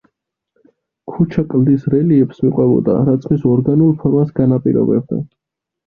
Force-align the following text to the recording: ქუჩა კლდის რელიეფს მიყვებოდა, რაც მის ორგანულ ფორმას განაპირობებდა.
ქუჩა 1.11 1.43
კლდის 1.51 1.85
რელიეფს 1.95 2.41
მიყვებოდა, 2.47 2.99
რაც 3.13 3.31
მის 3.35 3.47
ორგანულ 3.55 3.97
ფორმას 4.03 4.37
განაპირობებდა. 4.45 5.27